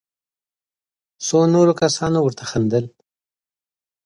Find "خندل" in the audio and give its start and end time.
2.51-2.85